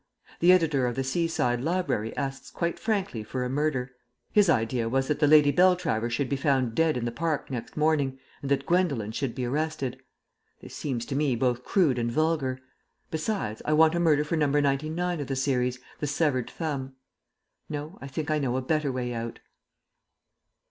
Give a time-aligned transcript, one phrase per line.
[0.39, 3.91] The editor of The Seaside Library asks quite frankly for a murder.
[4.31, 7.77] His idea was that the Lady Beltravers should be found dead in the park next
[7.77, 10.01] morning and that Gwendolen should be arrested.
[10.59, 12.59] This seems to me both crude and vulgar.
[13.11, 14.47] Besides, I want a murder for No.
[14.47, 15.19] XCIX.
[15.21, 16.95] of the series The Severed Thumb.
[17.69, 19.39] No, I think I know a better way out.